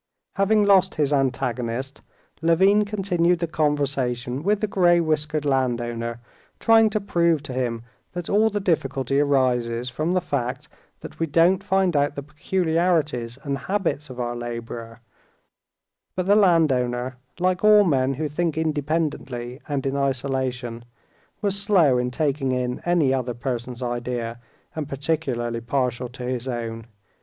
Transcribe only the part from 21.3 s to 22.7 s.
was slow in taking